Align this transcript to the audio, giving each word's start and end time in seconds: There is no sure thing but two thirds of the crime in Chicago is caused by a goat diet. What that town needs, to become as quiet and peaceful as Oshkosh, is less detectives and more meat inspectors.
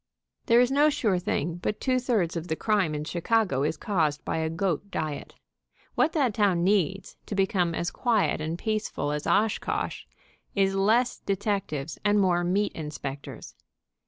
There 0.47 0.59
is 0.59 0.71
no 0.71 0.89
sure 0.89 1.19
thing 1.19 1.57
but 1.57 1.79
two 1.79 1.99
thirds 1.99 2.35
of 2.35 2.47
the 2.47 2.55
crime 2.55 2.95
in 2.95 3.03
Chicago 3.03 3.61
is 3.61 3.77
caused 3.77 4.25
by 4.25 4.37
a 4.37 4.49
goat 4.49 4.89
diet. 4.89 5.35
What 5.93 6.13
that 6.13 6.33
town 6.33 6.63
needs, 6.63 7.17
to 7.27 7.35
become 7.35 7.75
as 7.75 7.91
quiet 7.91 8.41
and 8.41 8.57
peaceful 8.57 9.11
as 9.11 9.27
Oshkosh, 9.27 10.05
is 10.55 10.73
less 10.73 11.19
detectives 11.19 11.99
and 12.03 12.19
more 12.19 12.43
meat 12.43 12.71
inspectors. 12.73 13.53